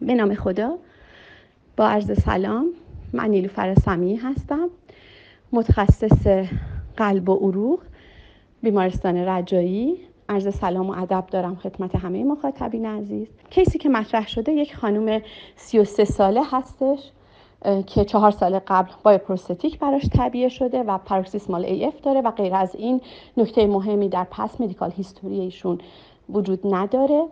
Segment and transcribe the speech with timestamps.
[0.00, 0.78] به نام خدا.
[1.76, 2.66] با عرض سلام
[3.12, 4.68] من نیلوفر سمی هستم
[5.52, 6.46] متخصص
[6.96, 7.80] قلب و عروق
[8.62, 9.96] بیمارستان رجایی.
[10.28, 13.28] عرض سلام و ادب دارم خدمت همه مخاطبین عزیز.
[13.50, 15.22] کیسی که مطرح شده یک خانم
[15.56, 17.12] 33 ساله هستش
[17.86, 22.30] که چهار سال قبل با پروستاتیک براش طبیعه شده و پاروکسیسمال ای اف داره و
[22.30, 23.00] غیر از این
[23.36, 25.78] نکته مهمی در پس مدیکال هیستوری ایشون
[26.28, 27.26] وجود نداره.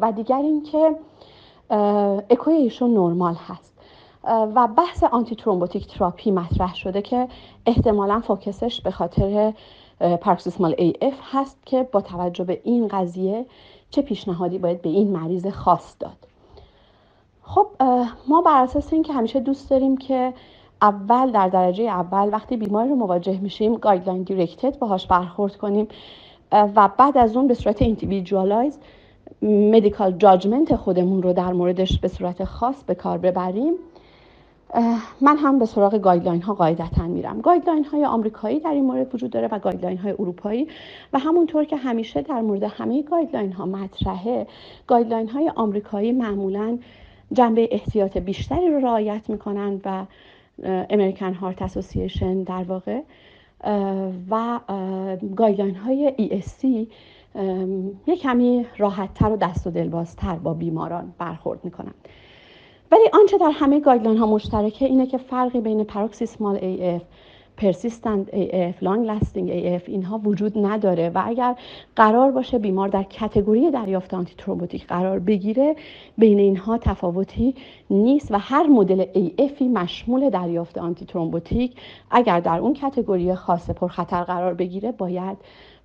[0.00, 0.96] و دیگر اینکه
[2.30, 3.74] اکوی ایشون نرمال هست.
[4.26, 7.28] و بحث antithrombotic therapy مطرح شده که
[7.66, 9.52] احتمالا focus ش به خاطر
[10.20, 13.46] paroxysmal AF هست که با توجه به این قضیه
[13.90, 16.16] چه پیشنهادی باید به این مریض خاص داد.
[17.42, 17.66] خب
[18.28, 20.34] ما بر اساس اینکه همیشه دوست داریم که
[20.82, 25.88] اول در درجه اول وقتی بیمار رو مواجه میشیم guideline directed باهاش برخورد کنیم
[26.52, 28.78] و بعد از اون به صورت individualized
[29.42, 33.74] medical judgment خودمون رو در موردش به صورت خاص به کار ببریم.
[35.20, 37.40] من هم به سراغ guideline ها قاعدتا میرم.
[37.40, 40.68] guideline های آمریکایی در این مورد وجود داره و guideline های اروپایی.
[41.12, 44.46] و همونطور که همیشه در مورد همه guideline ها مطرحه
[44.86, 46.78] guideline های آمریکایی معمولا
[47.32, 50.04] جنبه احتیاط بیشتری رو رعایت می‌کنن و
[50.90, 53.00] American Heart Association در واقع.
[54.30, 54.60] و
[55.36, 56.66] guideline های ESC
[58.06, 61.94] یک کمی راحتتر و دست و دلبازتر با بیماران برخورد می‌کنن
[62.92, 67.02] ولی آنچه در همه guideline ها مشترکه اینه که فرقی بین paroxysmal AF
[67.56, 71.56] persistent AF long lasting AF اینها وجود نداره و اگر
[71.96, 75.76] قرار باشه بیمار در category دریافت antithrombotic قرار بگیره
[76.18, 77.54] بین اینها تفاوتی
[77.90, 81.76] نیست و هر مدل AF ی مشمول دریافت antithrombotic
[82.10, 85.36] اگر در اون category خاص پرخطر قرار بگیره باید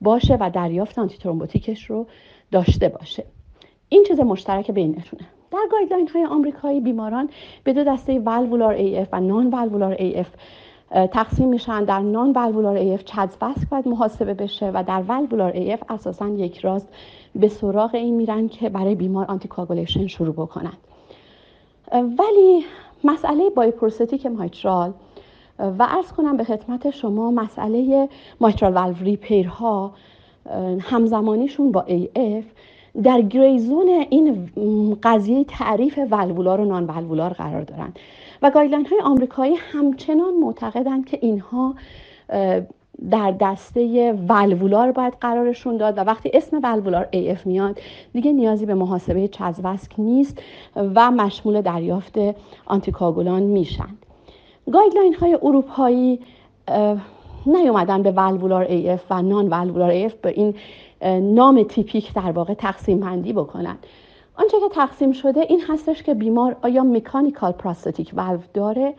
[0.00, 2.06] باشه و دریافت antithrombotic ش رو
[2.50, 3.24] داشته باشه.
[3.88, 7.28] این چیز مشترک بینشونه در guideline های آمریکایی بیماران
[7.64, 10.26] به دو دسته والوولار AF و non-valvular AF
[10.90, 11.84] تقسیم میشن.
[11.84, 16.88] در non-valvular AF CHADS-VASc باید محاسبه بشه و در والوولار AF اساسا یک راست
[17.34, 20.78] به سراغ این میرن که برای بیمار anticoagulation شروع بکنند
[21.92, 22.64] ولی
[23.04, 24.92] مسئله bioprosthetic mitral
[25.58, 28.08] و عرض کنم به خدمت شما مسئله
[28.40, 29.92] mitral valve repair ها
[30.80, 32.44] همزمانیشون با AF
[33.02, 34.48] در gray zone این
[35.02, 37.92] قضیه تعریف ولولار و نان ولولار قرار دارن.
[38.42, 41.74] و guideline های آمریکایی همچنان معتقدند که اینها
[43.10, 47.80] در دسته ولولار باید قرارشون داد و وقتی اسم ولولار AF میاد
[48.12, 50.42] دیگه نیازی به محاسبه چزوسک نیست
[50.76, 52.14] و مشمول دریافت
[52.66, 53.88] anticoagulant میشن.
[54.72, 56.20] guideline های اروپایی
[57.46, 60.54] نیومدن به ولولار AF و نان ولولار AF به این
[61.34, 63.76] نام تیپیک در واقع تقسیم بندی بکنن.
[64.36, 68.94] آنچه که تقسیم شده این هستش که بیمار آیا mechanical prosthetic valve داره؟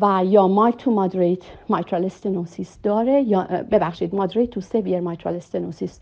[0.00, 6.00] و یا mild to moderate mitral stenosis داره یا ببخشید moderate to severe mitral stenosis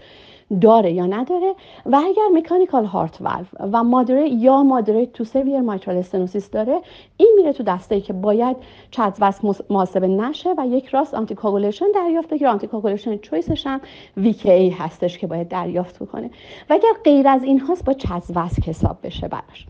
[0.60, 1.54] داره یا نداره
[1.86, 6.80] و اگر mechanical heart valve و moderate یا moderate to severe mitral stenosis داره
[7.16, 8.56] این میره تو دسته ای که باید
[8.91, 12.50] CHADS-VASc محاسبه نشه و یک راست anticoagulation دریافت بگیره.
[12.50, 13.80] anticoagulation choice ش هم
[14.16, 16.30] VKA هستش که باید دریافت بکنه.
[16.70, 19.66] و اگر غیر از این هاست با CHADS-VASc حساب بشه براش.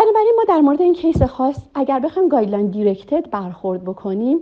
[0.00, 4.38] بنابراین ما در مورد این case خاص اگر بخوایم guideline directed برخورد بکنیم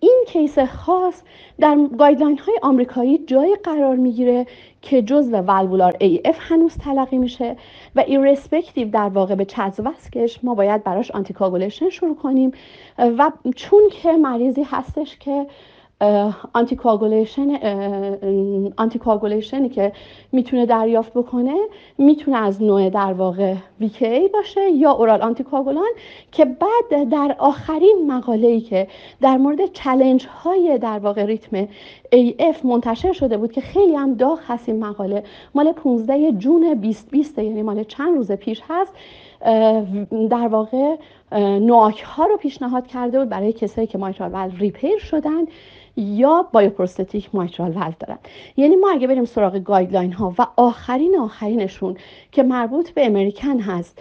[0.00, 1.22] این case خاص
[1.60, 4.46] در guideline های آمریکایی جای قرار می‌گیره
[4.82, 7.56] که جزء valvular AF هنوز تلقی میشه
[7.96, 9.44] و irrespective در واقع به
[9.78, 12.52] VASc ش ما باید براش anticoagulation شروع کنیم
[12.98, 15.46] و چون که مریضی هستش که
[18.78, 19.92] anticoagulation که
[20.32, 21.54] می‌تونه دریافت بکنه
[21.98, 25.90] می‌تونه از نوع در واقع VKA باشه یا oral anticoagulant
[26.32, 28.88] که بعد در آخرین مقاله ای که
[29.20, 31.68] در مورد challenge های در واقع ریتم
[32.14, 35.22] AF منتشر شده بود که خیلی هم داغ هست این مقاله.
[35.54, 38.92] مال 15 June 2020 یعنی مال چند روز پیش هست.
[40.10, 40.96] در واقع
[41.58, 45.44] NOAC ها رو پیشنهاد کرده بود برای کسایی که mitral repair شدن
[45.96, 48.18] یا bioprosthetic mitral valve دارن.
[48.56, 51.96] یعنی ما اگه بریم سراغ guideline ها و آخرین آخرینشون
[52.32, 53.98] که مربوط به American هست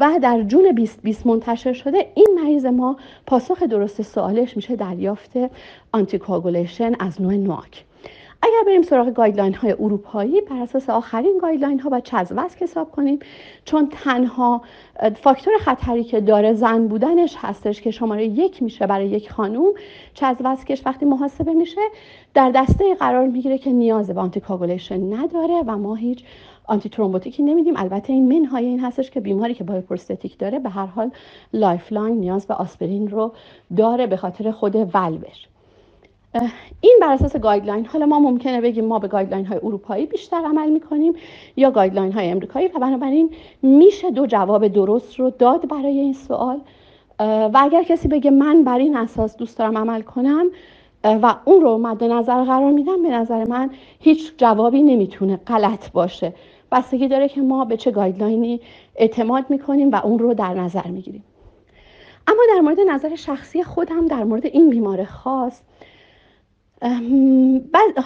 [0.00, 2.96] و در June 2020 منتشر شده این مریض ما
[3.26, 5.30] پاسخ درست سوالش میشه دریافت
[5.92, 7.84] anticoagulation از نوع NOAC
[8.42, 13.18] اگر بریم سراغ guideline های اروپایی بر اساس آخرین guideline ها و CHADS-VASc حساب کنیم.
[13.64, 14.62] چون تنها
[15.22, 19.72] فاکتور خطری که داره زن بودنش هستش که شماره یک میشه برای یک خانوم
[20.14, 21.80] چزوسکش وقتی محاسبه میشه
[22.34, 26.24] در دسته قرار می‌گیره که نیاز به anticoagulation نداره و ما هیچ
[26.64, 27.76] antithrombotic ی نمیدیم.
[27.76, 31.10] البته این منهای این هستش که بیماری که با prosthetic داره به هر حال
[31.52, 33.32] life نیاز به آسپرین رو
[33.76, 35.48] داره به خاطر خود ولوش.
[36.80, 40.70] این بر اساس guideline حالا ما ممکنه بگیم ما به guideline های اروپایی بیشتر عمل
[40.70, 41.12] می‌کنیم
[41.56, 43.30] یا guideline های امریکایی و بنابراین
[43.62, 46.60] میشه دو جواب درست رو داد برای این سوال.
[47.20, 50.46] و اگر کسی بگه من بر این اساس دوست دارم عمل کنم
[51.04, 53.70] و اون رو مد نظر قرار میدم به نظر من
[54.00, 56.34] هیچ جوابی نمی‌تونه غلط باشه.
[56.72, 58.60] بستگی داره که ما به چه guideline ی
[58.96, 61.24] اعتماد می‌کنیم و اون رو در نظر می‌گیریم.
[62.26, 65.60] اما در مورد نظر شخصی خودم در مورد این بیمار خاص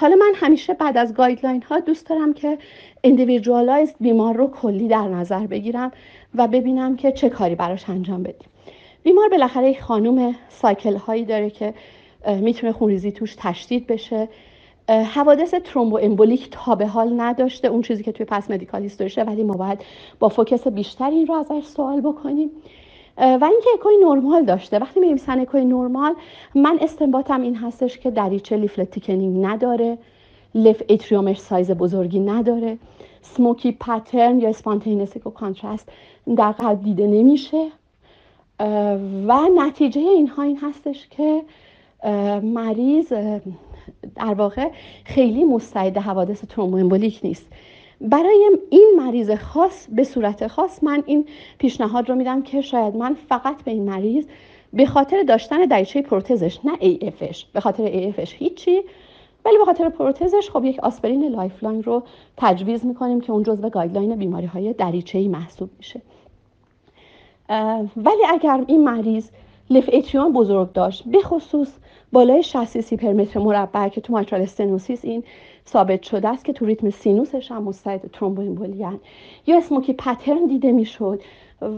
[0.00, 2.58] حالا من همیشه بعد از guideline ها دوست دارم که
[3.04, 5.90] individualize بیمار رو کلی در نظر بگیرم
[6.34, 8.48] و ببینم که چه کاری براش انجام بدیم.
[9.02, 11.74] بیمار بالاخره یک خانوم cycle هایی داره که
[12.40, 14.28] می‌تونه خونریزی توش تشدید بشه.
[14.88, 19.42] حوادث thromboembolic تا به حال نداشته اون چیزی که توی past medical history شه ولی
[19.42, 19.84] ما باید
[20.18, 22.50] با focus بیشتر این رو ازش سوال بکنیم.
[23.22, 24.78] و اینکه اکوی نرمال داشته.
[24.78, 26.14] وقتی می نویسن اکوی نرمال
[26.54, 29.98] من استنباطم این هستش که دریچه leaflet thickening نداره
[30.54, 32.78] left atrium ش سایز بزرگی نداره.
[33.22, 35.88] smoky pattern یا spontaneous echo contrast
[36.36, 37.68] در قلب دیده نمیشه.
[39.28, 41.42] و نتیجه اینها این هستش که
[42.42, 43.12] مریض
[44.16, 44.68] در واقع
[45.04, 47.46] خیلی مستعد حوادث thromboembolic نیست.
[48.02, 51.26] برای این مریض خاص به صورت خاص من این
[51.58, 54.24] پیشنهاد رو میدم که شاید من فقط به این مریض
[54.72, 56.72] به خاطر داشتن دریچه پروتزش نه
[57.02, 58.82] AF ش به خاطر AF ش هیچی.
[59.44, 62.02] ولی به خاطر پروتزش خب یک آسپرین lifelong رو
[62.36, 66.00] تجویز می‌کنیم که اون جزو guideline بیماری های دریچه ای محسوب میشه.
[67.96, 69.30] ولی اگر این مریض
[69.70, 71.68] left atrium بزرگ داشت به خصوص
[72.12, 75.24] بالای 60 cc per متر مربع که تو mitral stenosis این
[75.68, 79.00] ثابت شده است که تو ریتم سینوسش هم مستعد ترومبوآمبولی ان
[79.46, 81.20] یا smoky pattern دیده می‌شد.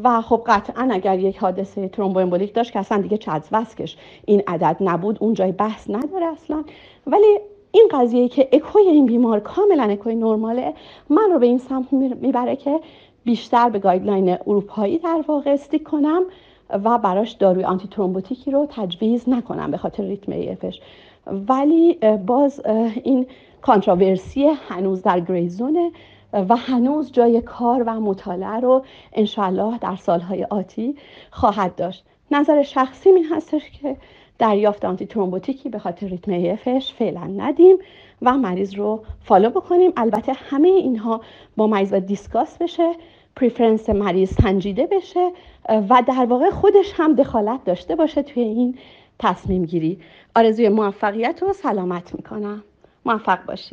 [0.05, 3.19] و خب قطعا اگر یک حادثه thromboembolic داشت که اصلا دیگه
[3.53, 6.65] VASc ش این عدد نبود اون جای بحث نداره اصلا.
[7.07, 7.39] ولی
[7.73, 10.75] این قضیه که اکوی این بیمار کاملا اکوی نرماله
[11.11, 12.81] من رو به این سمت می‌بره که
[13.25, 16.23] بیشتر به guideline اروپایی در واقع stick کنم
[16.71, 20.81] و براش داروی antithrombotic ی رو تجویز نکنم به خاطر ریتم AF ش
[21.27, 22.61] ولی باز
[23.05, 23.27] این
[23.65, 25.91] controversy هنوز در gray zone ه
[26.33, 30.97] و هنوز جای کار و مطالعه رو انشاءالله در سالهای آتی
[31.31, 32.05] خواهد داشت.
[32.31, 33.97] نظر شخصی این هستش که
[34.39, 37.77] دریافت antithrombotic ی به خاطر ریتم AF ش فعلا ندیم
[38.23, 39.93] و مریض رو follow بکنیم.
[39.97, 41.21] البته همه اینها
[41.57, 42.93] با مریض و discuss بشه
[43.37, 45.31] preference مریض سنجیده بشه
[45.69, 48.79] و در واقع خودش هم دخالت داشته باشه توی این
[49.19, 49.99] تصمیم گیری.
[50.37, 52.65] آرزوی موفقیت و سلامت می‌کنم.
[53.07, 53.73] موفق باشید